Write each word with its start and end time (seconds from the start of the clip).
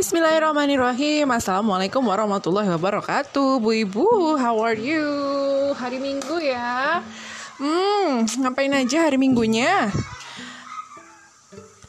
Bismillahirrahmanirrahim. 0.00 1.28
Assalamualaikum 1.28 2.00
warahmatullahi 2.00 2.72
wabarakatuh 2.72 3.60
Bu 3.60 3.84
Ibu, 3.84 4.08
how 4.40 4.56
are 4.64 4.80
you? 4.80 5.04
Hari 5.76 6.00
Minggu 6.00 6.40
ya. 6.40 7.04
Hmm, 7.60 8.24
ngapain 8.24 8.72
aja 8.72 9.04
hari 9.04 9.20
Minggunya? 9.20 9.92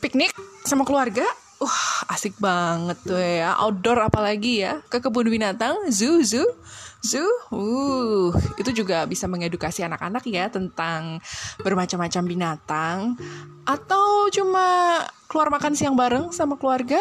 Piknik 0.04 0.36
sama 0.68 0.84
keluarga? 0.84 1.24
Uh, 1.64 1.80
asik 2.12 2.36
banget 2.36 3.00
tuh 3.00 3.16
ya. 3.16 3.56
Outdoor 3.56 4.04
apalagi 4.12 4.68
ya? 4.68 4.84
Ke 4.92 5.00
kebun 5.00 5.32
binatang, 5.32 5.80
zoo, 5.88 6.20
zoo 6.20 6.52
Zoo, 7.02 7.32
uh, 7.56 8.30
itu 8.62 8.84
juga 8.84 9.08
bisa 9.10 9.26
mengedukasi 9.26 9.88
anak-anak 9.88 10.22
ya 10.28 10.52
tentang 10.52 11.24
bermacam-macam 11.64 12.24
binatang. 12.28 13.16
Atau 13.64 14.28
cuma 14.36 15.00
keluar 15.32 15.48
makan 15.48 15.80
siang 15.80 15.96
bareng 15.96 16.30
sama 16.36 16.60
keluarga 16.60 17.00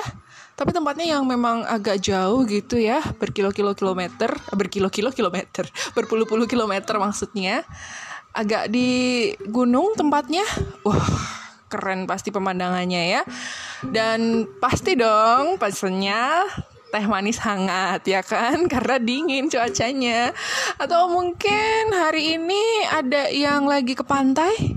tapi 0.61 0.77
tempatnya 0.77 1.17
yang 1.17 1.25
memang 1.25 1.65
agak 1.65 2.05
jauh 2.05 2.45
gitu 2.45 2.77
ya 2.77 3.01
berkilo-kilo 3.17 3.73
kilometer 3.73 4.29
berkilo-kilo 4.53 5.09
kilometer 5.09 5.65
berpuluh-puluh 5.97 6.45
kilometer 6.45 7.01
maksudnya 7.01 7.65
agak 8.37 8.69
di 8.69 9.33
gunung 9.49 9.97
tempatnya 9.97 10.45
wah 10.85 11.01
keren 11.73 12.05
pasti 12.05 12.29
pemandangannya 12.29 13.03
ya 13.09 13.23
dan 13.89 14.45
pasti 14.61 15.01
dong 15.01 15.57
pesennya 15.57 16.45
teh 16.93 17.09
manis 17.09 17.41
hangat 17.41 18.05
ya 18.05 18.21
kan 18.21 18.67
karena 18.73 19.01
dingin 19.01 19.49
cuacanya 19.49 20.37
atau 20.77 21.09
mungkin 21.09 21.89
hari 21.97 22.37
ini 22.37 22.85
ada 22.85 23.33
yang 23.33 23.65
lagi 23.65 23.97
ke 23.97 24.05
pantai 24.05 24.77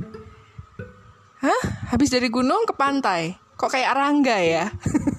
Hah? 1.44 1.92
Habis 1.92 2.08
dari 2.08 2.32
gunung 2.32 2.64
ke 2.64 2.72
pantai? 2.72 3.36
Kok 3.60 3.68
kayak 3.68 4.00
Rangga 4.00 4.40
ya? 4.40 4.72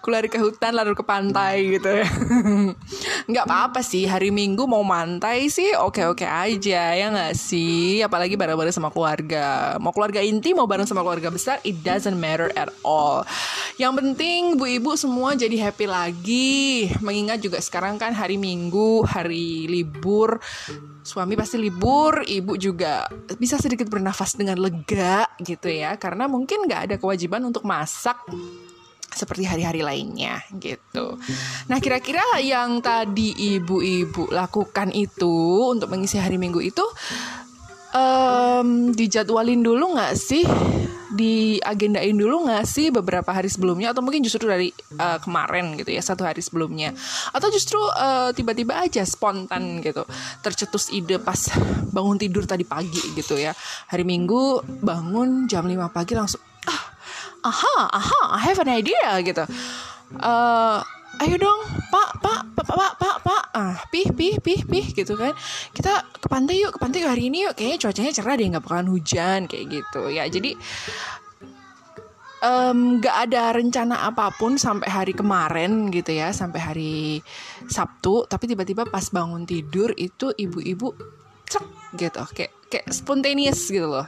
keluar 0.00 0.24
ke 0.26 0.40
hutan 0.40 0.72
lalu 0.74 0.96
ke 0.96 1.04
pantai 1.04 1.78
gitu. 1.78 2.02
Ya 2.02 2.08
nggak 3.30 3.44
apa-apa 3.46 3.80
sih 3.84 4.08
hari 4.08 4.32
minggu 4.34 4.66
mau 4.66 4.82
mantai 4.82 5.46
sih 5.52 5.76
oke-oke 5.76 6.24
aja 6.24 6.96
ya 6.96 7.06
nggak 7.12 7.36
sih? 7.36 8.00
Apalagi 8.00 8.34
bareng-bareng 8.34 8.74
sama 8.74 8.90
keluarga. 8.90 9.76
Mau 9.78 9.92
keluarga 9.92 10.24
inti 10.24 10.56
mau 10.56 10.66
bareng 10.66 10.88
sama 10.88 11.04
keluarga 11.04 11.30
besar 11.30 11.60
it 11.62 11.78
doesn't 11.84 12.16
matter 12.16 12.50
at 12.56 12.72
all. 12.82 13.22
Yang 13.76 14.02
penting 14.02 14.56
bu 14.56 14.66
ibu 14.66 14.96
semua 14.96 15.36
jadi 15.36 15.70
happy 15.70 15.86
lagi. 15.86 16.90
Mengingat 17.04 17.44
juga 17.44 17.60
sekarang 17.60 18.00
kan 18.00 18.16
hari 18.16 18.40
minggu 18.40 19.04
hari 19.04 19.68
libur. 19.68 20.40
Suami 21.00 21.34
pasti 21.34 21.56
libur, 21.56 22.22
ibu 22.28 22.54
juga 22.60 23.08
bisa 23.40 23.56
sedikit 23.56 23.88
bernafas 23.88 24.36
dengan 24.36 24.60
lega 24.60 25.26
gitu 25.40 25.66
ya, 25.72 25.96
karena 25.96 26.28
mungkin 26.28 26.68
nggak 26.68 26.82
ada 26.86 26.96
kewajiban 27.00 27.40
untuk 27.48 27.64
masak 27.64 28.20
seperti 29.10 29.44
hari-hari 29.46 29.82
lainnya 29.82 30.40
gitu. 30.56 31.18
Nah 31.66 31.78
kira-kira 31.82 32.22
yang 32.40 32.78
tadi 32.78 33.34
ibu-ibu 33.58 34.30
lakukan 34.30 34.94
itu 34.94 35.70
untuk 35.70 35.90
mengisi 35.90 36.16
hari 36.16 36.38
Minggu 36.38 36.62
itu 36.62 36.84
um, 37.94 38.90
dijadwalin 38.94 39.60
dulu 39.62 39.98
nggak 39.98 40.14
sih? 40.14 40.46
Diagendain 41.10 42.14
dulu 42.14 42.46
nggak 42.46 42.64
sih 42.64 42.94
beberapa 42.94 43.34
hari 43.34 43.50
sebelumnya 43.50 43.90
atau 43.90 43.98
mungkin 43.98 44.22
justru 44.22 44.46
dari 44.46 44.70
uh, 44.94 45.18
kemarin 45.18 45.74
gitu 45.74 45.90
ya 45.90 45.98
satu 45.98 46.22
hari 46.22 46.38
sebelumnya 46.38 46.94
atau 47.34 47.50
justru 47.50 47.82
uh, 47.82 48.30
tiba-tiba 48.30 48.78
aja 48.78 49.02
spontan 49.02 49.82
gitu 49.82 50.06
tercetus 50.38 50.86
ide 50.94 51.18
pas 51.18 51.50
bangun 51.90 52.14
tidur 52.14 52.46
tadi 52.46 52.62
pagi 52.62 53.02
gitu 53.18 53.34
ya 53.34 53.50
hari 53.90 54.06
Minggu 54.06 54.62
bangun 54.86 55.50
jam 55.50 55.66
5 55.66 55.90
pagi 55.90 56.14
langsung 56.14 56.40
aha 57.40 57.88
aha 57.88 58.20
I 58.36 58.40
have 58.44 58.60
an 58.60 58.70
idea 58.70 59.16
gitu. 59.24 59.44
Uh, 60.18 60.82
ayo 61.20 61.36
dong 61.36 61.60
pak 61.92 62.22
pak 62.22 62.40
pak 62.56 62.66
pak 62.66 62.92
pak 62.96 63.16
pak 63.22 63.42
ah 63.52 63.76
pih 63.92 64.08
pih 64.14 64.40
pih 64.40 64.60
pih 64.64 64.86
gitu 64.92 65.14
kan. 65.16 65.32
Kita 65.70 66.04
ke 66.20 66.26
pantai 66.28 66.60
yuk 66.60 66.76
ke 66.76 66.78
pantai 66.82 67.06
hari 67.06 67.28
ini 67.32 67.48
yuk. 67.48 67.54
Kayaknya 67.56 67.78
cuacanya 67.86 68.12
cerah 68.14 68.34
deh 68.36 68.46
nggak 68.50 68.64
bakalan 68.64 68.88
hujan 68.90 69.46
kayak 69.46 69.64
gitu. 69.70 70.02
Ya 70.10 70.26
jadi 70.28 70.56
nggak 72.40 73.16
um, 73.16 73.24
ada 73.28 73.42
rencana 73.52 74.08
apa 74.08 74.32
pun 74.32 74.56
sampai 74.56 74.88
hari 74.88 75.12
kemarin 75.12 75.92
gitu 75.92 76.12
ya. 76.12 76.32
Sampai 76.32 76.60
hari 76.60 76.94
Sabtu 77.68 78.26
tapi 78.28 78.50
tiba-tiba 78.50 78.88
pas 78.88 79.04
bangun 79.12 79.44
tidur 79.46 79.92
itu 79.96 80.32
ibu-ibu 80.34 80.92
cek 81.48 81.94
gitu. 81.96 82.22
Kayak 82.36 82.52
kayak 82.68 82.86
spontaneous 82.90 83.70
gitu 83.70 83.86
loh. 83.86 84.06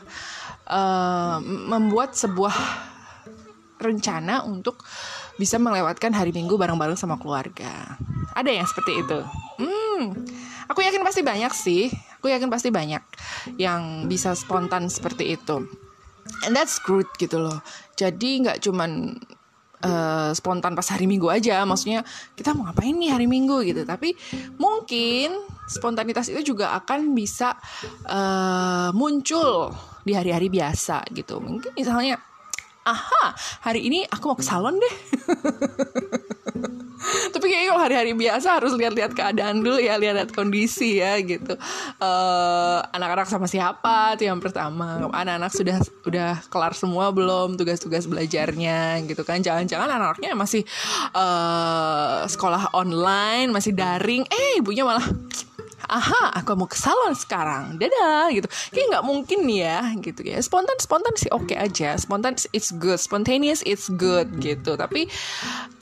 Uh, 0.62 1.42
membuat 1.42 2.14
sebuah 2.14 2.54
rencana 3.82 4.46
untuk 4.46 4.80
bisa 5.36 5.58
melewatkan 5.58 6.14
hari 6.14 6.30
Minggu 6.30 6.54
bareng-bareng 6.54 6.96
sama 6.96 7.18
keluarga. 7.18 7.98
Ada 8.32 8.50
yang 8.54 8.66
seperti 8.68 9.02
itu. 9.02 9.18
Hmm, 9.60 10.24
aku 10.70 10.80
yakin 10.86 11.02
pasti 11.04 11.20
banyak 11.20 11.52
sih. 11.52 11.90
Aku 12.22 12.30
yakin 12.30 12.48
pasti 12.48 12.70
banyak 12.70 13.02
yang 13.58 14.06
bisa 14.06 14.32
spontan 14.38 14.86
seperti 14.86 15.34
itu. 15.34 15.66
And 16.46 16.54
that's 16.54 16.78
good 16.86 17.10
gitu 17.18 17.42
loh. 17.42 17.58
Jadi 17.98 18.46
nggak 18.46 18.62
cuman 18.62 19.18
uh, 19.82 20.30
spontan 20.32 20.78
pas 20.78 20.86
hari 20.86 21.10
Minggu 21.10 21.28
aja. 21.28 21.66
Maksudnya 21.66 22.06
kita 22.38 22.54
mau 22.54 22.70
ngapain 22.70 22.94
nih 22.94 23.10
hari 23.10 23.26
Minggu 23.26 23.66
gitu. 23.66 23.82
Tapi 23.82 24.14
mungkin 24.56 25.34
spontanitas 25.66 26.30
itu 26.30 26.54
juga 26.54 26.72
akan 26.78 27.12
bisa 27.12 27.58
uh, 28.06 28.94
muncul 28.94 29.74
di 30.06 30.14
hari-hari 30.14 30.50
biasa 30.50 31.06
gitu. 31.14 31.42
Mungkin 31.42 31.74
misalnya 31.74 32.18
aha 32.82 33.24
hari 33.62 33.86
ini 33.86 34.06
aku 34.10 34.32
mau 34.32 34.38
ke 34.38 34.44
salon 34.46 34.78
deh. 34.78 34.94
Tapi 37.32 37.44
kayaknya 37.50 37.68
kalau 37.74 37.82
hari-hari 37.82 38.12
biasa 38.14 38.62
harus 38.62 38.72
lihat-lihat 38.78 39.12
keadaan 39.12 39.60
dulu 39.60 39.78
ya 39.82 39.98
lihat-lihat 39.98 40.30
kondisi 40.30 41.02
ya 41.02 41.18
gitu. 41.18 41.58
Uh, 41.98 42.78
anak-anak 42.94 43.26
sama 43.26 43.50
siapa 43.50 44.14
tuh 44.14 44.30
yang 44.30 44.38
pertama? 44.38 45.02
Anak-anak 45.10 45.50
sudah 45.50 45.76
udah 46.06 46.38
kelar 46.46 46.72
semua 46.78 47.10
belum 47.10 47.58
tugas-tugas 47.58 48.06
belajarnya 48.06 49.02
gitu 49.10 49.22
kan? 49.26 49.42
Jangan-jangan 49.42 49.90
anak-anaknya 49.90 50.32
masih 50.38 50.62
uh, 51.14 52.24
sekolah 52.30 52.70
online 52.72 53.50
masih 53.50 53.74
daring. 53.74 54.22
Eh 54.30 54.62
ibunya 54.62 54.86
malah 54.86 55.04
aha 55.88 56.34
aku 56.38 56.54
mau 56.58 56.68
ke 56.68 56.78
salon 56.78 57.14
sekarang. 57.16 57.78
Dadah 57.78 58.30
gitu. 58.34 58.46
Kayak 58.70 58.86
nggak 58.98 59.04
mungkin 59.06 59.40
ya 59.48 59.80
gitu 59.98 60.20
ya. 60.26 60.38
Spontan 60.42 60.78
spontan 60.78 61.14
sih 61.18 61.30
oke 61.30 61.50
okay 61.50 61.58
aja. 61.58 61.96
Spontan 61.98 62.38
it's 62.54 62.70
good. 62.74 63.00
Spontaneous 63.00 63.62
it's 63.66 63.88
good 63.88 64.28
gitu. 64.38 64.74
Tapi 64.78 65.08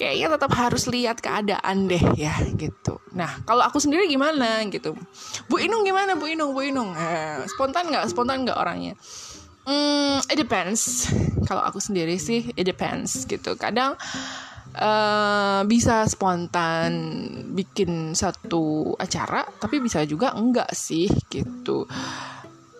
kayaknya 0.00 0.36
tetap 0.36 0.52
harus 0.56 0.88
lihat 0.88 1.20
keadaan 1.20 1.88
deh 1.88 2.02
ya 2.16 2.36
gitu. 2.56 3.00
Nah 3.16 3.42
kalau 3.44 3.64
aku 3.64 3.82
sendiri 3.82 4.08
gimana 4.08 4.64
gitu? 4.68 4.96
Bu 5.50 5.60
Inung 5.60 5.82
gimana? 5.82 6.16
Bu 6.16 6.30
Inung 6.30 6.52
Bu 6.52 6.62
Inung. 6.64 6.92
Eh, 6.94 7.44
spontan 7.50 7.88
nggak? 7.90 8.08
Spontan 8.10 8.44
nggak 8.44 8.58
orangnya? 8.58 8.94
Hmm, 9.68 10.18
it 10.32 10.40
depends. 10.40 11.12
Kalau 11.44 11.60
aku 11.60 11.78
sendiri 11.78 12.16
sih, 12.16 12.48
it 12.56 12.64
depends 12.64 13.28
gitu. 13.28 13.54
Kadang 13.60 13.94
uh, 14.76 15.60
bisa 15.66 16.06
spontan 16.06 16.92
bikin 17.54 18.14
satu 18.14 18.94
acara 18.98 19.47
tapi 19.58 19.82
bisa 19.82 20.04
juga 20.06 20.34
enggak 20.36 20.70
sih 20.75 21.10
gitu. 21.31 21.86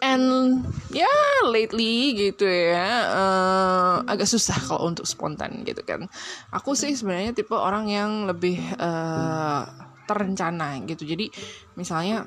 And 0.01 0.65
ya 0.89 1.05
yeah, 1.05 1.45
lately 1.45 2.17
gitu 2.17 2.49
ya 2.49 2.89
uh, 3.13 3.95
agak 4.09 4.25
susah 4.25 4.57
kalau 4.65 4.89
untuk 4.89 5.05
spontan 5.05 5.61
gitu 5.67 5.85
kan. 5.85 6.09
Aku 6.55 6.73
sih 6.73 6.97
sebenarnya 6.97 7.37
tipe 7.37 7.53
orang 7.53 7.91
yang 7.91 8.25
lebih 8.25 8.57
uh, 8.81 9.69
terencana 10.09 10.81
gitu. 10.89 11.05
Jadi 11.05 11.29
misalnya 11.77 12.25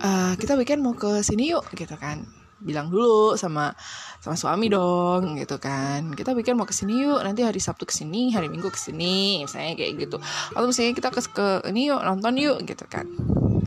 uh, 0.00 0.32
kita 0.40 0.56
weekend 0.56 0.80
mau 0.80 0.96
ke 0.96 1.20
sini 1.20 1.52
yuk 1.52 1.68
gitu 1.76 1.94
kan 2.00 2.43
bilang 2.64 2.88
dulu 2.88 3.36
sama 3.36 3.76
sama 4.24 4.34
suami 4.40 4.72
dong 4.72 5.36
gitu 5.36 5.60
kan. 5.60 6.16
Kita 6.16 6.32
bikin 6.32 6.56
mau 6.56 6.64
ke 6.64 6.72
sini 6.72 7.04
yuk 7.04 7.20
nanti 7.20 7.44
hari 7.44 7.60
Sabtu 7.60 7.84
ke 7.84 7.92
sini 7.92 8.32
hari 8.32 8.48
Minggu 8.48 8.72
ke 8.72 8.80
sini 8.80 9.44
misalnya 9.44 9.76
kayak 9.76 9.92
gitu. 10.00 10.16
Atau 10.56 10.66
misalnya 10.66 10.96
kita 10.96 11.08
ke 11.12 11.20
ke 11.28 11.46
ini 11.68 11.92
yuk 11.92 12.00
nonton 12.00 12.32
yuk 12.40 12.58
gitu 12.64 12.88
kan. 12.88 13.04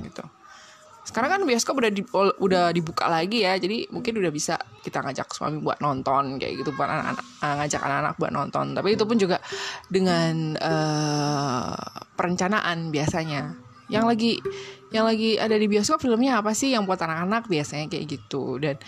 Gitu. 0.01 0.23
Sekarang 1.07 1.29
kan 1.31 1.41
bioskop 1.47 1.79
udah 1.79 1.91
di, 1.93 2.03
udah 2.41 2.75
dibuka 2.75 3.07
lagi 3.07 3.47
ya 3.47 3.55
jadi 3.55 3.87
mungkin 3.95 4.19
udah 4.19 4.27
bisa 4.27 4.59
kita 4.83 4.99
ngajak 4.99 5.31
suami 5.31 5.63
buat 5.63 5.79
nonton 5.79 6.35
kayak 6.35 6.59
gitu 6.59 6.75
buat 6.75 6.91
anak-anak 6.91 7.25
uh, 7.39 7.55
ngajak 7.63 7.81
anak-anak 7.85 8.13
buat 8.19 8.31
nonton. 8.33 8.65
Tapi 8.75 8.89
itu 8.97 9.03
pun 9.07 9.15
juga 9.15 9.37
dengan 9.87 10.57
uh, 10.59 11.79
perencanaan 12.17 12.89
biasanya. 12.91 13.55
Yang 13.87 14.03
lagi 14.03 14.33
yang 14.87 15.03
lagi 15.03 15.35
ada 15.35 15.55
di 15.59 15.67
bioskop 15.67 15.99
filmnya 15.99 16.39
apa 16.39 16.55
sih? 16.55 16.71
Yang 16.71 16.87
buat 16.87 17.01
anak-anak 17.03 17.51
biasanya 17.51 17.85
kayak 17.91 18.05
gitu. 18.07 18.55
Dan 18.55 18.79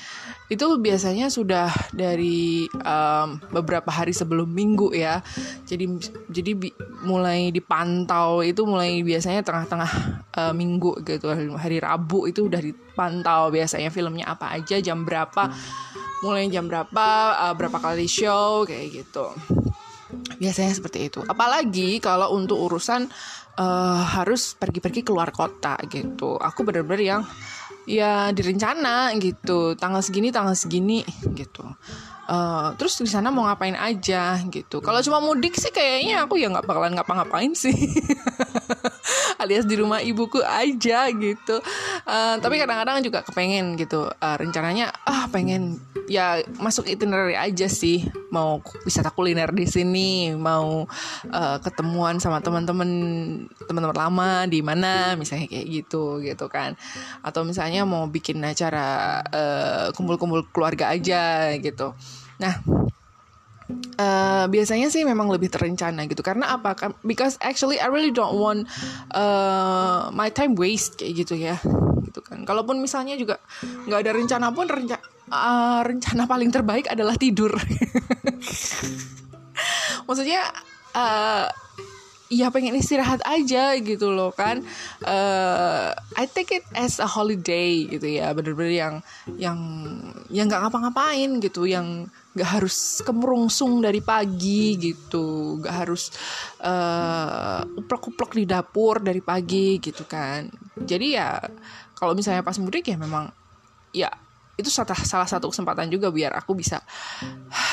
itu 0.47 0.65
biasanya 0.79 1.27
sudah 1.27 1.67
dari 1.91 2.65
um, 2.71 3.39
beberapa 3.51 3.91
hari 3.91 4.15
sebelum 4.15 4.47
minggu 4.47 4.95
ya. 4.95 5.19
Jadi 5.67 5.85
jadi 6.31 6.51
bi 6.55 6.71
mulai 7.03 7.51
dipantau 7.51 8.39
itu 8.43 8.63
mulai 8.63 9.03
biasanya 9.03 9.43
tengah-tengah 9.43 9.91
uh, 10.39 10.53
minggu 10.55 11.03
gitu. 11.03 11.31
Hari 11.55 11.83
Rabu 11.83 12.31
itu 12.31 12.47
udah 12.47 12.63
dipantau 12.63 13.51
biasanya 13.51 13.91
filmnya 13.91 14.31
apa 14.31 14.55
aja 14.55 14.79
jam 14.79 15.03
berapa 15.03 15.51
mulai 16.19 16.51
jam 16.51 16.67
berapa 16.67 17.07
uh, 17.47 17.53
berapa 17.55 17.79
kali 17.79 18.07
show 18.07 18.67
kayak 18.67 19.03
gitu 19.03 19.31
biasanya 20.39 20.73
seperti 20.73 21.11
itu. 21.11 21.19
Apalagi 21.25 21.99
kalau 21.99 22.33
untuk 22.35 22.57
urusan 22.57 23.09
uh, 23.59 24.01
harus 24.19 24.55
pergi-pergi 24.55 25.03
keluar 25.03 25.29
kota 25.35 25.75
gitu. 25.91 26.39
Aku 26.39 26.63
bener-bener 26.63 27.01
yang 27.03 27.21
ya 27.83 28.31
direncana 28.31 29.11
gitu. 29.19 29.75
Tanggal 29.75 29.99
segini 29.99 30.31
tanggal 30.31 30.55
segini 30.55 31.03
gitu. 31.35 31.67
Uh, 32.29 32.77
terus 32.77 32.93
di 33.01 33.09
sana 33.09 33.33
mau 33.33 33.49
ngapain 33.49 33.73
aja 33.73 34.37
gitu. 34.53 34.85
Kalau 34.85 35.01
cuma 35.01 35.17
mudik 35.17 35.57
sih 35.57 35.73
kayaknya 35.73 36.29
aku 36.29 36.37
ya 36.37 36.53
nggak 36.53 36.69
bakalan 36.69 36.93
ngapa-ngapain 36.93 37.57
sih. 37.57 37.73
Alias 39.41 39.65
di 39.65 39.73
rumah 39.73 39.97
ibuku 39.97 40.37
aja 40.45 41.09
gitu. 41.09 41.57
Uh, 42.05 42.37
tapi 42.37 42.61
kadang-kadang 42.61 43.01
juga 43.01 43.25
kepengen 43.25 43.73
gitu. 43.81 44.05
Uh, 44.21 44.35
rencananya 44.37 44.93
ah 45.09 45.25
pengen 45.33 45.81
ya 46.09 46.41
masuk 46.57 46.89
itinerary 46.89 47.37
aja 47.37 47.69
sih. 47.69 48.03
Mau 48.33 48.59
wisata 48.83 49.13
kuliner 49.13 49.53
di 49.53 49.69
sini 49.69 50.33
mau 50.33 50.89
uh, 51.29 51.57
ketemuan 51.61 52.17
sama 52.17 52.41
teman-teman 52.41 52.89
teman-teman 53.69 53.95
lama 53.95 54.31
di 54.49 54.65
mana 54.65 55.13
misalnya 55.13 55.45
kayak 55.45 55.67
gitu 55.69 56.19
gitu 56.25 56.49
kan. 56.49 56.73
Atau 57.21 57.45
misalnya 57.45 57.85
mau 57.85 58.09
bikin 58.09 58.41
acara 58.41 59.21
kumpul-kumpul 59.93 60.41
uh, 60.43 60.47
keluarga 60.49 60.91
aja 60.91 61.53
gitu. 61.61 61.93
Nah 62.41 62.57
Uh, 64.01 64.49
biasanya 64.49 64.89
sih 64.89 65.05
memang 65.05 65.29
lebih 65.29 65.53
terencana 65.53 66.09
gitu. 66.09 66.25
Karena 66.25 66.57
apa? 66.57 66.73
Because 67.05 67.37
actually 67.37 67.77
I 67.77 67.85
really 67.93 68.09
don't 68.09 68.33
want 68.41 68.65
uh, 69.13 70.09
my 70.09 70.33
time 70.33 70.57
waste 70.57 70.97
kayak 70.97 71.13
gitu 71.21 71.37
ya. 71.37 71.61
Gitu 72.01 72.17
kan. 72.25 72.49
Kalaupun 72.49 72.81
misalnya 72.81 73.13
juga 73.13 73.37
nggak 73.85 73.99
ada 74.01 74.11
rencana 74.17 74.47
pun 74.49 74.65
renca 74.65 74.97
uh, 75.31 75.81
rencana 75.85 76.25
paling 76.25 76.49
terbaik 76.49 76.89
adalah 76.89 77.15
tidur. 77.15 77.53
Maksudnya 80.07 80.41
uh, 80.97 81.45
ya 82.29 82.53
pengen 82.53 82.77
istirahat 82.77 83.21
aja 83.25 83.73
gitu 83.81 84.13
loh 84.13 84.33
kan. 84.33 84.61
Uh, 85.01 85.93
I 86.13 86.29
take 86.29 86.61
it 86.61 86.65
as 86.77 87.01
a 87.01 87.09
holiday 87.09 87.89
gitu 87.89 88.05
ya. 88.05 88.31
Bener-bener 88.33 88.73
yang 88.73 88.95
yang 89.37 89.59
yang 90.29 90.45
nggak 90.49 90.69
ngapa-ngapain 90.69 91.41
gitu. 91.41 91.65
Yang 91.65 92.09
gak 92.37 92.61
harus 92.61 93.01
kemerungsung 93.01 93.81
dari 93.81 93.99
pagi 93.99 94.77
gitu. 94.77 95.57
Gak 95.59 95.75
harus 95.85 96.13
uh, 96.61 97.65
uplek-uplek 97.77 98.37
di 98.37 98.45
dapur 98.45 99.01
dari 99.01 99.19
pagi 99.19 99.81
gitu 99.81 100.05
kan. 100.05 100.47
Jadi 100.77 101.17
ya 101.17 101.41
kalau 101.97 102.15
misalnya 102.15 102.45
pas 102.45 102.55
mudik 102.61 102.87
ya 102.87 102.95
memang 102.95 103.27
ya 103.91 104.07
itu 104.59 104.67
salah 104.67 105.27
satu 105.27 105.47
kesempatan 105.47 105.87
juga 105.87 106.11
biar 106.11 106.35
aku 106.35 106.53
bisa 106.53 106.83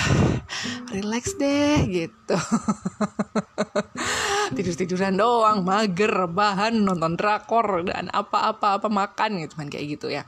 relax 0.94 1.34
deh 1.34 1.82
gitu. 1.90 2.38
Tidur 4.56 4.74
tiduran 4.78 5.18
doang 5.18 5.66
mager 5.66 6.30
bahan 6.30 6.86
nonton 6.86 7.18
drakor 7.18 7.82
dan 7.82 8.06
apa-apa 8.14 8.78
apa 8.78 8.86
makan 8.86 9.42
gitu 9.42 9.58
kan 9.58 9.66
kayak 9.66 9.98
gitu 9.98 10.06
ya. 10.06 10.22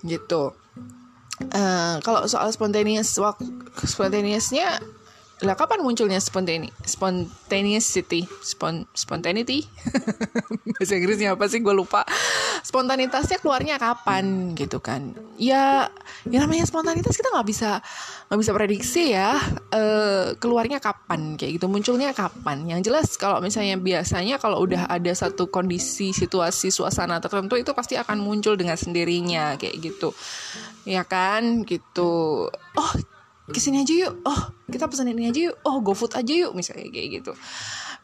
Gitu. 0.00 0.56
Uh, 1.38 2.02
kalau 2.02 2.26
soal 2.26 2.50
spontaneous 2.50 3.14
waktu 3.20 3.46
spontaneousnya 3.86 4.82
lah 5.38 5.54
kapan 5.54 5.86
munculnya 5.86 6.18
spontane 6.18 6.74
spontaneity 6.82 8.26
Spon, 8.42 8.90
spontaneity? 8.90 9.62
Bahasa 10.74 10.98
Inggrisnya 10.98 11.38
apa 11.38 11.46
sih? 11.46 11.62
Gue 11.62 11.78
lupa 11.78 12.02
spontanitasnya 12.68 13.40
keluarnya 13.40 13.80
kapan 13.80 14.52
gitu 14.52 14.76
kan. 14.84 15.16
Ya 15.40 15.88
ya 16.28 16.38
namanya 16.44 16.68
spontanitas 16.68 17.16
kita 17.16 17.32
nggak 17.32 17.48
bisa 17.48 17.80
nggak 18.28 18.40
bisa 18.44 18.52
prediksi 18.52 19.16
ya 19.16 19.40
uh, 19.72 20.36
keluarnya 20.36 20.76
kapan 20.76 21.40
kayak 21.40 21.56
gitu. 21.56 21.66
Munculnya 21.72 22.12
kapan. 22.12 22.68
Yang 22.68 22.92
jelas 22.92 23.08
kalau 23.16 23.40
misalnya 23.40 23.80
biasanya 23.80 24.36
kalau 24.36 24.60
udah 24.60 24.84
ada 24.84 25.08
satu 25.16 25.48
kondisi 25.48 26.12
situasi 26.12 26.68
suasana 26.68 27.16
tertentu 27.24 27.56
itu 27.56 27.72
pasti 27.72 27.96
akan 27.96 28.20
muncul 28.20 28.52
dengan 28.60 28.76
sendirinya 28.76 29.56
kayak 29.56 29.76
gitu. 29.80 30.12
Ya 30.84 31.08
kan 31.08 31.64
gitu. 31.64 32.52
Oh 32.52 32.90
ke 33.48 33.56
sini 33.64 33.80
aja 33.80 33.94
yuk. 33.96 34.20
Oh 34.28 34.52
kita 34.68 34.92
pesan 34.92 35.08
ini 35.16 35.32
aja 35.32 35.40
yuk. 35.48 35.56
Oh 35.64 35.80
GoFood 35.80 36.20
aja 36.20 36.32
yuk 36.36 36.52
misalnya 36.52 36.92
kayak 36.92 37.24
gitu. 37.24 37.32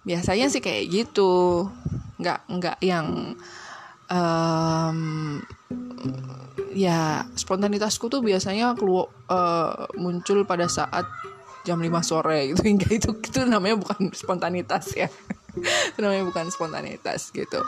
Biasanya 0.09 0.49
sih 0.49 0.65
kayak 0.65 0.89
gitu. 0.89 1.69
Nggak 2.17 2.49
nggak 2.49 2.79
yang 2.81 3.37
um, 4.11 4.99
ya 6.75 7.23
spontanitasku 7.39 8.11
tuh 8.11 8.21
biasanya 8.21 8.75
keluar 8.75 9.09
uh, 9.31 9.87
muncul 9.97 10.43
pada 10.45 10.67
saat 10.67 11.07
jam 11.65 11.81
5 11.81 11.89
sore 12.05 12.53
gitu. 12.53 12.61
Hingga 12.71 12.89
itu 12.93 13.11
itu 13.17 13.41
namanya 13.47 13.81
bukan 13.81 14.13
spontanitas 14.13 14.93
ya. 14.95 15.09
Itu 15.95 16.03
namanya 16.03 16.27
bukan 16.27 16.51
spontanitas 16.51 17.31
gitu. 17.31 17.63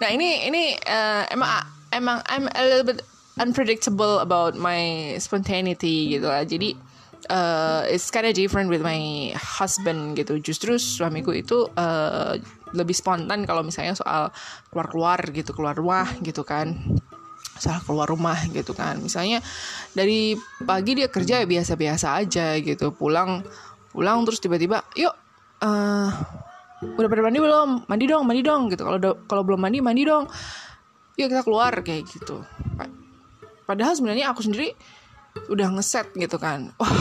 Nah 0.00 0.08
ini 0.08 0.48
ini 0.48 0.72
uh, 0.80 1.28
emang 1.28 1.60
emang 1.92 2.18
I'm 2.24 2.48
a 2.48 2.62
little 2.64 2.88
bit 2.88 3.04
unpredictable 3.36 4.18
about 4.18 4.56
my 4.56 5.12
spontaneity 5.20 6.18
gitu 6.18 6.24
lah. 6.24 6.42
Jadi 6.48 6.74
uh, 7.28 7.84
it's 7.88 8.08
kinda 8.10 8.32
different 8.32 8.72
with 8.72 8.82
my 8.82 9.30
husband 9.36 10.16
gitu. 10.16 10.40
Justru 10.40 10.76
suamiku 10.80 11.32
itu 11.32 11.68
uh, 11.76 12.34
lebih 12.72 12.96
spontan 12.96 13.48
kalau 13.48 13.64
misalnya 13.64 13.96
soal 13.96 14.32
keluar-keluar 14.72 15.20
gitu, 15.32 15.52
keluar 15.56 15.76
rumah 15.76 16.08
gitu 16.20 16.42
kan. 16.42 16.74
Soal 17.56 17.80
keluar 17.84 18.08
rumah 18.08 18.36
gitu 18.50 18.72
kan. 18.72 18.98
Misalnya 19.00 19.44
dari 19.92 20.34
pagi 20.64 20.98
dia 20.98 21.08
kerja 21.08 21.44
ya 21.44 21.46
biasa-biasa 21.46 22.18
aja 22.18 22.56
gitu. 22.58 22.92
Pulang 22.92 23.44
pulang 23.92 24.24
terus 24.28 24.40
tiba-tiba, 24.42 24.84
"Yuk, 24.94 25.14
uh, 25.64 26.10
udah 26.84 27.08
pada 27.08 27.22
mandi 27.24 27.38
belum? 27.40 27.88
Mandi 27.88 28.04
dong, 28.04 28.24
mandi 28.24 28.42
dong." 28.44 28.62
gitu. 28.72 28.82
Kalau 28.84 28.98
kalau 29.26 29.42
belum 29.44 29.60
mandi, 29.60 29.78
mandi 29.80 30.02
dong. 30.04 30.28
Yuk 31.18 31.26
kita 31.34 31.42
keluar 31.42 31.72
kayak 31.82 32.06
gitu. 32.06 32.46
Padahal 33.66 33.92
sebenarnya 33.92 34.30
aku 34.32 34.40
sendiri 34.40 34.72
udah 35.48 35.68
ngeset 35.74 36.12
gitu 36.16 36.36
kan. 36.36 36.72
Wah 36.80 36.92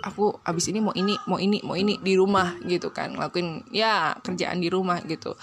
aku 0.00 0.32
abis 0.44 0.72
ini 0.72 0.80
mau 0.80 0.94
ini 0.96 1.14
mau 1.28 1.36
ini 1.36 1.60
mau 1.60 1.76
ini 1.76 2.00
di 2.00 2.16
rumah 2.16 2.56
gitu 2.64 2.90
kan. 2.90 3.14
Ngelakuin 3.14 3.68
ya 3.72 4.16
kerjaan 4.20 4.58
di 4.58 4.68
rumah 4.72 5.00
gitu. 5.04 5.36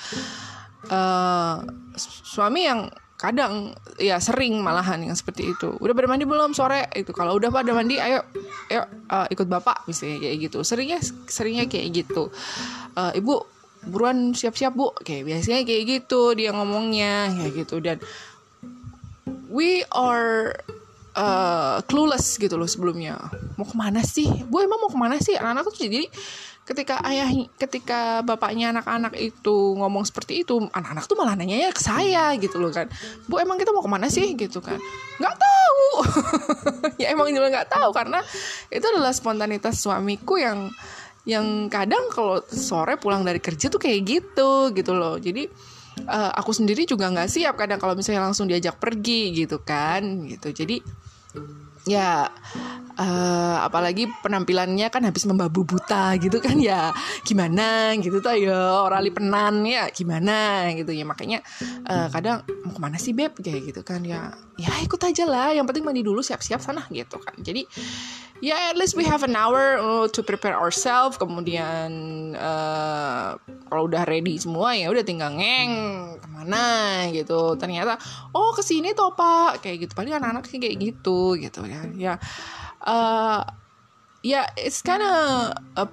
Uh, 0.87 1.65
suami 1.97 2.69
yang 2.69 2.87
kadang 3.17 3.73
ya 3.97 4.21
sering 4.21 4.61
malahan 4.61 5.01
yang 5.01 5.17
seperti 5.17 5.49
itu. 5.57 5.73
Udah 5.81 5.93
pada 5.97 6.07
mandi 6.09 6.25
belum? 6.25 6.53
Sore. 6.53 6.85
Itu 6.93 7.11
kalau 7.13 7.37
udah 7.37 7.49
pada 7.49 7.73
mandi 7.73 7.97
ayo 7.97 8.21
ayo 8.69 8.85
uh, 9.09 9.25
ikut 9.33 9.49
bapak 9.49 9.89
misalnya 9.89 10.21
kayak 10.21 10.37
gitu. 10.49 10.61
Seringnya 10.61 10.99
seringnya 11.25 11.65
kayak 11.65 12.05
gitu. 12.05 12.29
Uh, 12.93 13.11
ibu 13.17 13.41
buruan 13.89 14.37
siap-siap 14.37 14.73
bu. 14.77 14.93
Kayak 15.01 15.33
biasanya 15.33 15.61
kayak 15.65 15.83
gitu 15.85 16.37
dia 16.37 16.53
ngomongnya 16.53 17.33
kayak 17.33 17.53
gitu. 17.65 17.75
Dan 17.81 17.97
we 19.49 19.81
are 19.89 20.53
uh, 21.17 21.81
clueless 21.89 22.37
gitu 22.37 22.55
loh 22.55 22.69
sebelumnya. 22.69 23.17
Mau 23.57 23.65
ke 23.65 23.73
mana 23.73 24.05
sih? 24.05 24.29
Bu 24.45 24.61
emang 24.61 24.77
mau 24.77 24.91
ke 24.93 24.99
mana 24.99 25.17
sih? 25.17 25.33
Anak-anak 25.33 25.63
tuh 25.67 25.75
jadi 25.89 26.05
ketika 26.67 26.99
ayah 27.07 27.31
ketika 27.55 28.19
bapaknya 28.27 28.75
anak-anak 28.75 29.15
itu 29.15 29.55
ngomong 29.79 30.03
seperti 30.03 30.43
itu 30.43 30.59
anak-anak 30.75 31.07
tuh 31.07 31.15
malah 31.15 31.39
nanya 31.39 31.71
ke 31.71 31.81
saya 31.81 32.35
gitu 32.37 32.61
loh 32.61 32.69
kan. 32.69 32.85
Bu 33.25 33.41
emang 33.41 33.57
kita 33.57 33.73
mau 33.73 33.81
ke 33.81 33.89
mana 33.89 34.07
sih? 34.13 34.37
Gitu 34.37 34.61
kan. 34.61 34.77
Nggak 35.17 35.35
tahu. 35.35 35.55
Ya 37.01 37.13
emang 37.13 37.29
juga 37.29 37.53
nggak 37.53 37.69
tahu 37.69 37.89
karena 37.93 38.19
itu 38.73 38.81
adalah 38.89 39.13
spontanitas 39.13 39.77
suamiku 39.77 40.41
yang 40.41 40.73
yang 41.27 41.67
kadang 41.67 42.09
kalau 42.09 42.41
sore 42.47 42.97
pulang 42.97 43.21
dari 43.21 43.37
kerja 43.37 43.69
tuh 43.69 43.77
kayak 43.77 43.99
gitu 44.07 44.73
gitu 44.73 44.91
loh. 44.97 45.19
Jadi 45.21 45.45
uh, 46.05 46.31
aku 46.33 46.53
sendiri 46.53 46.85
juga 46.85 47.09
nggak 47.09 47.29
siap 47.29 47.55
kadang 47.59 47.81
kalau 47.81 47.93
misalnya 47.93 48.25
langsung 48.29 48.45
diajak 48.45 48.77
pergi 48.77 49.45
gitu 49.45 49.61
kan 49.61 50.25
gitu. 50.25 50.53
Jadi 50.53 50.79
ya 51.87 52.27
uh, 52.99 53.57
apalagi 53.63 54.11
penampilannya 54.19 54.91
kan 54.91 55.07
habis 55.07 55.23
membabu 55.23 55.63
buta 55.63 56.11
gitu 56.19 56.43
kan 56.43 56.59
ya 56.59 56.91
gimana 57.23 57.95
gitu 57.95 58.19
tuh 58.19 58.35
ya 58.35 58.83
orang 58.83 59.07
lipenan 59.07 59.63
ya 59.63 59.87
gimana 59.93 60.67
gitu. 60.75 60.91
Ya 60.91 61.07
makanya 61.07 61.39
uh, 61.87 62.11
kadang 62.11 62.43
mau 62.67 62.75
ke 62.75 62.79
mana 62.83 62.97
sih 62.99 63.15
beb? 63.15 63.39
Kayak 63.39 63.71
gitu 63.71 63.81
kan 63.87 64.03
ya 64.03 64.35
ya 64.59 64.71
ikut 64.83 64.99
aja 64.99 65.23
lah 65.23 65.55
yang 65.55 65.63
penting 65.63 65.87
mandi 65.87 66.03
dulu 66.03 66.19
siap-siap 66.19 66.59
sana 66.59 66.83
gitu 66.91 67.15
kan. 67.23 67.39
Jadi 67.39 67.63
ya 68.41 68.69
at 68.69 68.77
least 68.77 68.93
we 68.93 69.03
have 69.03 69.25
an 69.25 69.33
hour 69.33 69.77
uh, 69.77 70.05
to 70.09 70.21
prepare 70.21 70.57
ourselves. 70.57 71.17
Kemudian 71.17 71.89
uh, 72.37 73.37
kalau 73.69 73.89
udah 73.89 74.05
ready 74.05 74.37
semua 74.37 74.77
ya 74.77 74.89
udah 74.89 75.03
tinggal 75.03 75.33
ngeng 75.33 75.71
ke 76.21 76.27
mana 76.31 76.65
gitu. 77.13 77.57
Ternyata 77.57 77.97
oh 78.33 78.53
ke 78.53 78.61
sini 78.61 78.93
toh 78.93 79.13
pak. 79.13 79.61
Kayak 79.63 79.87
gitu. 79.87 79.91
Paling 79.97 80.17
anak-anak 80.17 80.45
sih 80.45 80.61
kayak 80.61 80.77
gitu 80.77 81.37
gitu 81.39 81.65
ya. 81.65 81.81
Ya 81.95 82.13
uh, 82.85 83.41
ya 84.21 84.45
it's 84.57 84.81
kinda 84.85 85.53
a 85.77 85.85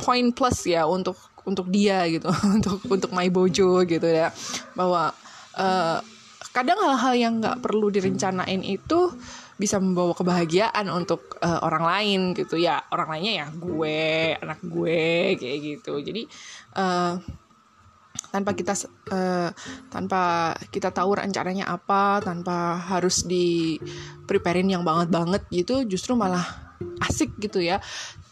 point 0.00 0.34
plus 0.34 0.66
ya 0.66 0.84
untuk 0.84 1.16
untuk 1.46 1.70
dia 1.70 2.02
gitu. 2.10 2.26
Untuk 2.58 2.82
untuk 2.90 3.10
my 3.14 3.30
bojo 3.30 3.86
gitu 3.86 4.08
ya. 4.10 4.34
Bahwa 4.74 5.14
uh, 5.54 6.02
kadang 6.56 6.80
hal-hal 6.80 7.12
yang 7.12 7.32
nggak 7.44 7.60
perlu 7.60 7.92
direncanain 7.92 8.64
itu 8.64 9.12
bisa 9.60 9.76
membawa 9.76 10.16
kebahagiaan 10.16 10.88
untuk 10.88 11.36
uh, 11.44 11.60
orang 11.60 11.84
lain 11.84 12.20
gitu. 12.32 12.56
Ya 12.56 12.80
orang 12.88 13.12
lainnya 13.12 13.44
ya 13.44 13.46
gue 13.52 13.98
anak 14.40 14.64
gue 14.64 15.36
kayak 15.36 15.58
gitu. 15.60 16.00
Jadi 16.00 16.24
uh, 16.80 17.20
tanpa 18.32 18.56
kita 18.56 18.72
uh, 19.12 19.52
tanpa 19.92 20.52
kita 20.72 20.88
tahu 20.92 21.20
rencananya 21.20 21.68
apa 21.68 22.24
tanpa 22.24 22.80
harus 22.80 23.28
di 23.28 23.76
preparein 24.24 24.72
yang 24.72 24.84
banget 24.84 25.12
banget 25.12 25.42
gitu 25.52 25.84
justru 25.84 26.16
malah 26.16 26.44
asik 27.04 27.36
gitu 27.36 27.60
ya. 27.60 27.76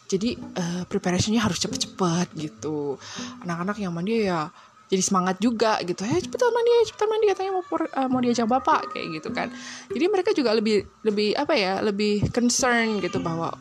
Jadi 0.05 0.37
uh, 0.37 0.85
preparationnya 0.85 1.41
harus 1.41 1.57
cepet-cepet 1.61 2.37
gitu. 2.37 2.97
Anak-anak 3.41 3.81
yang 3.81 3.93
mandi 3.93 4.29
ya 4.29 4.49
jadi 4.85 5.01
semangat 5.01 5.41
juga 5.41 5.81
gitu. 5.81 6.05
Ya 6.05 6.21
cepetan 6.21 6.53
mandi 6.53 6.69
ya 6.69 6.81
cepetan 6.89 7.07
mandi 7.09 7.25
katanya 7.33 7.51
mau 7.57 7.63
uh, 7.65 8.07
mau 8.09 8.19
diajak 8.21 8.47
bapak 8.49 8.93
kayak 8.93 9.07
gitu 9.21 9.29
kan. 9.33 9.47
Jadi 9.89 10.05
mereka 10.07 10.29
juga 10.37 10.53
lebih 10.53 10.85
lebih 11.01 11.33
apa 11.33 11.53
ya 11.57 11.81
lebih 11.81 12.29
concern 12.29 13.01
gitu 13.01 13.17
bahwa 13.17 13.53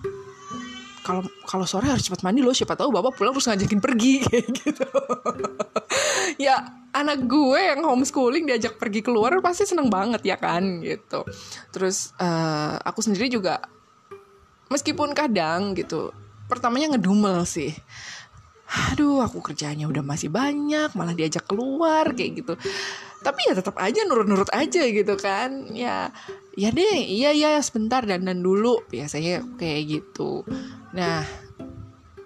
kalau 1.04 1.20
kalau 1.44 1.68
sore 1.68 1.88
harus 1.88 2.04
cepat 2.04 2.24
mandi 2.24 2.40
loh 2.40 2.56
siapa 2.56 2.76
tahu 2.76 2.88
bapak 2.88 3.16
pulang 3.16 3.36
terus 3.36 3.48
ngajakin 3.48 3.80
pergi 3.80 4.12
kayak 4.28 4.48
gitu. 4.52 4.88
Ya 6.40 6.64
anak 6.94 7.26
gue 7.26 7.60
yang 7.60 7.84
homeschooling 7.84 8.48
diajak 8.48 8.80
pergi 8.80 9.04
keluar 9.04 9.36
pasti 9.44 9.68
seneng 9.68 9.88
banget 9.88 10.24
ya 10.24 10.36
kan 10.36 10.80
gitu. 10.80 11.24
Terus 11.72 12.12
uh, 12.20 12.80
aku 12.84 13.00
sendiri 13.04 13.28
juga 13.32 13.64
meskipun 14.72 15.12
kadang 15.12 15.76
gitu 15.76 16.12
pertamanya 16.48 16.96
ngedumel 16.96 17.44
sih 17.48 17.72
aduh 18.64 19.20
aku 19.20 19.44
kerjanya 19.44 19.84
udah 19.84 20.00
masih 20.00 20.32
banyak 20.32 20.92
malah 20.96 21.12
diajak 21.12 21.44
keluar 21.44 22.10
kayak 22.16 22.44
gitu. 22.44 22.54
Tapi 23.24 23.40
ya 23.48 23.52
tetap 23.56 23.76
aja 23.80 24.04
nurut-nurut 24.04 24.48
aja 24.52 24.82
gitu 24.88 25.14
kan. 25.20 25.68
Ya 25.72 26.12
ya 26.56 26.68
deh 26.72 26.98
iya 27.04 27.32
iya 27.32 27.60
sebentar 27.60 28.04
dan 28.04 28.24
dan 28.24 28.40
dulu. 28.40 28.80
Biasanya 28.88 29.44
kayak 29.60 29.82
gitu. 29.88 30.44
Nah 30.96 31.24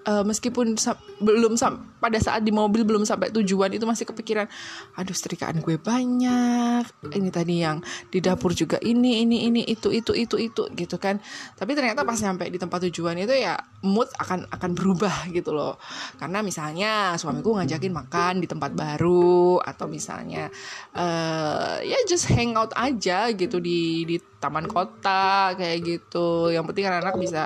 uh, 0.06 0.24
meskipun 0.24 0.78
belum 1.18 1.54
pada 1.98 2.18
saat 2.22 2.46
di 2.46 2.54
mobil 2.54 2.86
belum 2.86 3.02
sampai 3.02 3.34
tujuan 3.34 3.74
itu 3.74 3.84
masih 3.84 4.06
kepikiran 4.06 4.46
aduh 4.94 5.14
setrikaan 5.14 5.58
gue 5.60 5.76
banyak 5.78 6.84
ini 7.14 7.28
tadi 7.28 7.54
yang 7.62 7.82
di 8.08 8.18
dapur 8.22 8.54
juga 8.54 8.78
ini 8.82 9.22
ini 9.22 9.50
ini 9.50 9.62
itu 9.66 9.90
itu 9.90 10.12
itu 10.14 10.36
itu 10.38 10.62
gitu 10.74 10.96
kan. 10.96 11.18
Tapi 11.54 11.74
ternyata 11.74 12.02
pas 12.02 12.18
nyampe 12.18 12.46
di 12.48 12.58
tempat 12.58 12.88
tujuan 12.88 13.18
itu 13.18 13.34
ya 13.34 13.58
mood 13.82 14.08
akan 14.18 14.48
akan 14.50 14.70
berubah 14.74 15.28
gitu 15.30 15.54
loh. 15.54 15.76
Karena 16.16 16.40
misalnya 16.40 17.14
suamiku 17.20 17.58
ngajakin 17.58 17.92
makan 17.92 18.34
di 18.42 18.46
tempat 18.46 18.72
baru 18.74 19.60
atau 19.62 19.86
misalnya 19.90 20.48
uh, 20.94 21.78
ya 21.82 21.98
just 22.06 22.30
hang 22.30 22.54
out 22.54 22.72
aja 22.74 23.30
gitu 23.34 23.58
di 23.58 24.06
di 24.08 24.16
taman 24.38 24.70
kota 24.70 25.54
kayak 25.58 25.78
gitu. 25.82 26.50
Yang 26.54 26.64
penting 26.72 26.84
anak-anak 26.86 27.16
bisa 27.18 27.42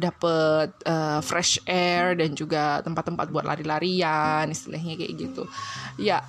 dapet 0.00 0.72
uh, 0.88 1.20
fresh 1.20 1.60
air 1.68 2.16
dan 2.16 2.32
juga 2.32 2.80
tempat-tempat 3.10 3.26
buat 3.34 3.44
lari-larian 3.44 4.46
istilahnya 4.46 4.94
kayak 4.94 5.12
gitu. 5.18 5.42
Ya 5.98 6.22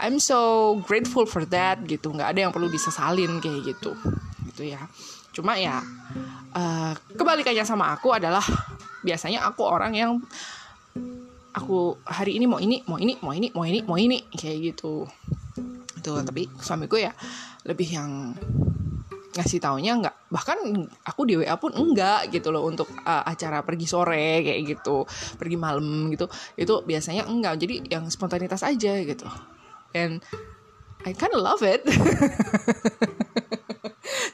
I'm 0.00 0.20
so 0.20 0.76
grateful 0.84 1.24
for 1.24 1.48
that 1.48 1.80
gitu. 1.88 2.12
Nggak 2.12 2.36
ada 2.36 2.40
yang 2.48 2.52
perlu 2.52 2.68
disesalin 2.68 3.40
kayak 3.40 3.72
gitu. 3.76 3.96
Gitu 4.52 4.76
ya. 4.76 4.84
Cuma 5.32 5.56
ya 5.56 5.80
uh, 6.52 6.92
kebalikannya 7.16 7.64
sama 7.64 7.96
aku 7.96 8.12
adalah 8.12 8.44
biasanya 9.00 9.48
aku 9.48 9.64
orang 9.64 9.92
yang 9.96 10.12
aku 11.56 11.96
hari 12.04 12.36
ini 12.36 12.44
mau 12.44 12.60
ini 12.60 12.84
mau 12.84 13.00
ini 13.00 13.16
mau 13.20 13.32
ini 13.32 13.48
mau 13.56 13.64
ini 13.64 13.78
mau 13.84 13.96
ini 13.96 14.18
kayak 14.36 14.76
gitu. 14.76 15.08
Itu 15.96 16.12
tapi 16.20 16.48
suamiku 16.60 17.00
ya 17.00 17.12
lebih 17.64 17.88
yang 17.92 18.36
ngasih 19.30 19.62
taunya 19.62 19.94
nggak 19.94 20.26
bahkan 20.26 20.58
aku 21.06 21.22
di 21.22 21.38
WA 21.38 21.54
pun 21.54 21.70
enggak 21.70 22.34
gitu 22.34 22.50
loh 22.50 22.66
untuk 22.66 22.90
uh, 23.06 23.22
acara 23.22 23.62
pergi 23.62 23.86
sore 23.86 24.42
kayak 24.42 24.74
gitu 24.74 25.06
pergi 25.38 25.54
malam 25.54 26.10
gitu 26.10 26.26
itu 26.58 26.82
biasanya 26.82 27.30
enggak. 27.30 27.62
Jadi 27.62 27.74
yang 27.90 28.10
spontanitas 28.10 28.66
aja 28.66 28.92
gitu. 28.98 29.26
And 29.94 30.18
I 31.06 31.14
kind 31.14 31.32
of 31.32 31.42
love 31.42 31.62
it. 31.62 31.86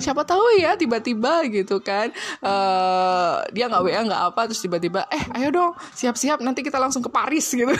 Siapa 0.03 0.25
tahu 0.25 0.61
ya 0.61 0.77
tiba-tiba 0.77 1.45
gitu 1.49 1.81
kan 1.81 2.13
uh, 2.45 3.41
dia 3.53 3.69
nggak 3.69 3.83
WA 3.85 4.01
nggak 4.05 4.23
apa 4.33 4.41
terus 4.49 4.63
tiba-tiba 4.65 5.05
eh 5.09 5.25
ayo 5.41 5.51
dong 5.53 5.73
siap-siap 5.97 6.41
nanti 6.45 6.61
kita 6.61 6.79
langsung 6.81 7.03
ke 7.05 7.11
Paris 7.13 7.49
gitu 7.49 7.73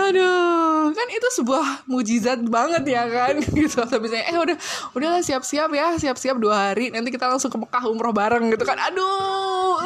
aduh 0.00 0.90
kan 0.96 1.06
itu 1.12 1.28
sebuah 1.36 1.84
mujizat 1.84 2.40
banget 2.46 2.84
ya 2.88 3.04
kan 3.06 3.34
gitu. 3.58 3.84
Tapi 3.84 4.06
saya 4.08 4.24
eh 4.30 4.38
udah 4.38 4.56
udahlah 4.96 5.22
siap-siap 5.22 5.70
ya 5.74 5.96
siap-siap 6.00 6.36
dua 6.40 6.72
hari 6.72 6.88
nanti 6.88 7.12
kita 7.12 7.28
langsung 7.28 7.52
ke 7.52 7.58
Mekah 7.60 7.84
umroh 7.90 8.14
bareng 8.14 8.48
gitu 8.52 8.64
kan. 8.64 8.78
Aduh 8.78 9.80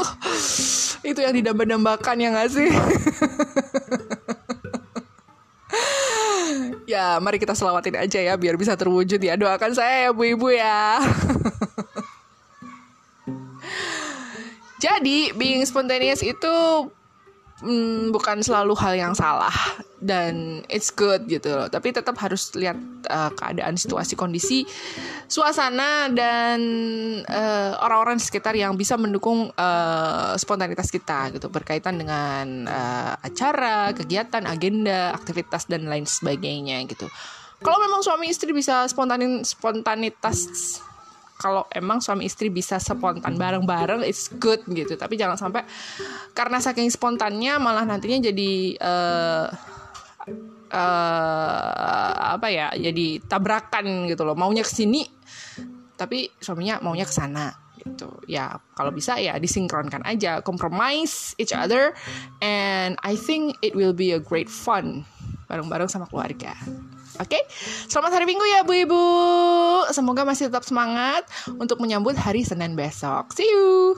itu 1.11 1.21
yang 1.21 1.35
didamba-dambakan 1.35 2.16
ya 2.21 2.28
gak 2.33 2.50
sih? 2.52 2.71
Ya 6.85 7.16
mari 7.16 7.40
kita 7.40 7.56
selawatin 7.56 7.97
aja 7.97 8.21
ya 8.21 8.37
biar 8.37 8.61
bisa 8.61 8.76
terwujud 8.76 9.16
ya. 9.16 9.40
Doakan 9.40 9.73
saya 9.73 10.09
ya 10.09 10.11
bu 10.12 10.28
ibu 10.28 10.52
ya. 10.52 11.00
Jadi 14.85 15.33
being 15.33 15.64
spontaneous 15.64 16.21
itu 16.21 16.54
hmm, 17.64 18.12
bukan 18.12 18.44
selalu 18.44 18.76
hal 18.76 18.94
yang 18.94 19.14
salah 19.16 19.52
dan 20.04 20.61
it's 20.68 20.92
good 20.92 21.25
gitu 21.25 21.49
loh. 21.49 21.73
Tapi 21.73 21.97
tetap 21.97 22.14
harus 22.21 22.52
lihat 22.52 22.76
uh, 23.09 23.33
keadaan 23.33 23.80
situasi 23.80 24.14
kondisi 24.14 24.68
suasana 25.26 26.12
dan 26.12 26.61
uh, 27.25 27.80
orang-orang 27.80 28.21
di 28.21 28.25
sekitar 28.28 28.52
yang 28.52 28.76
bisa 28.76 29.00
mendukung 29.00 29.49
uh, 29.56 30.37
spontanitas 30.37 30.92
kita 30.92 31.33
gitu. 31.33 31.49
Berkaitan 31.49 31.97
dengan 31.97 32.68
uh, 32.68 33.16
acara 33.25 33.97
kegiatan 33.97 34.44
agenda 34.44 35.16
aktivitas 35.16 35.64
dan 35.64 35.88
lain 35.88 36.04
sebagainya 36.04 36.85
gitu. 36.85 37.09
Kalau 37.64 37.80
memang 37.80 38.04
suami 38.04 38.28
istri 38.28 38.52
bisa 38.52 38.85
spontanin 38.92 39.40
spontanitas 39.40 40.52
kalau 41.44 41.68
emang 41.68 42.00
suami 42.00 42.24
istri 42.24 42.48
bisa 42.48 42.80
spontan 42.80 43.36
bareng-bareng 43.36 44.00
it's 44.00 44.32
good 44.40 44.64
gitu. 44.72 44.96
Tapi 44.96 45.20
jangan 45.20 45.36
sampai 45.36 45.68
karena 46.32 46.56
saking 46.56 46.88
spontannya 46.88 47.60
malah 47.60 47.84
nantinya 47.84 48.32
jadi 48.32 48.52
uh, 48.80 49.46
uh, 50.72 52.12
apa 52.40 52.48
ya 52.48 52.72
jadi 52.72 53.20
tabrakan 53.28 54.08
gitu 54.08 54.24
loh. 54.24 54.32
Maunya 54.32 54.64
ke 54.64 54.72
sini 54.72 55.04
tapi 56.00 56.32
suaminya 56.40 56.80
maunya 56.80 57.04
ke 57.04 57.12
sana 57.12 57.52
gitu. 57.76 58.08
Ya 58.24 58.56
kalau 58.72 58.88
bisa 58.88 59.20
ya 59.20 59.36
disinkronkan 59.36 60.00
aja 60.08 60.40
compromise 60.40 61.36
each 61.36 61.52
other 61.52 61.92
and 62.40 62.96
I 63.04 63.20
think 63.20 63.60
it 63.60 63.76
will 63.76 63.92
be 63.92 64.16
a 64.16 64.20
great 64.22 64.48
fun 64.48 65.04
bareng-bareng 65.44 65.92
sama 65.92 66.08
keluarga 66.08 66.56
Oke, 67.14 67.38
okay? 67.38 67.42
selamat 67.87 68.18
hari 68.18 68.26
Minggu 68.26 68.42
ya 68.42 68.66
Bu 68.66 68.75
Ibu. 68.75 69.04
Semoga 69.94 70.26
masih 70.26 70.50
tetap 70.50 70.66
semangat 70.66 71.23
untuk 71.62 71.78
menyambut 71.78 72.18
hari 72.18 72.42
Senin 72.42 72.75
besok. 72.75 73.30
See 73.38 73.47
you. 73.47 73.94